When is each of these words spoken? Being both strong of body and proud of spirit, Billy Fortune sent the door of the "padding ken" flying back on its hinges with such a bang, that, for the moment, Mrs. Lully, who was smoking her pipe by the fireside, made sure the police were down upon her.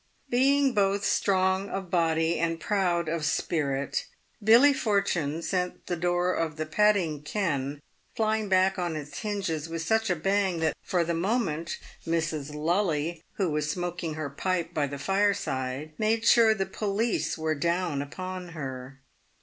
Being 0.31 0.73
both 0.73 1.05
strong 1.05 1.69
of 1.69 1.91
body 1.91 2.39
and 2.39 2.59
proud 2.59 3.07
of 3.07 3.23
spirit, 3.23 4.07
Billy 4.43 4.73
Fortune 4.73 5.43
sent 5.43 5.85
the 5.85 5.95
door 5.95 6.33
of 6.33 6.55
the 6.55 6.65
"padding 6.65 7.21
ken" 7.21 7.79
flying 8.15 8.49
back 8.49 8.79
on 8.79 8.95
its 8.95 9.19
hinges 9.19 9.69
with 9.69 9.83
such 9.83 10.09
a 10.09 10.15
bang, 10.15 10.57
that, 10.61 10.75
for 10.81 11.03
the 11.03 11.13
moment, 11.13 11.77
Mrs. 12.07 12.51
Lully, 12.51 13.23
who 13.33 13.51
was 13.51 13.69
smoking 13.69 14.15
her 14.15 14.31
pipe 14.31 14.73
by 14.73 14.87
the 14.87 14.97
fireside, 14.97 15.93
made 15.99 16.25
sure 16.25 16.55
the 16.55 16.65
police 16.65 17.37
were 17.37 17.53
down 17.53 18.01
upon 18.01 18.49
her. 18.57 19.01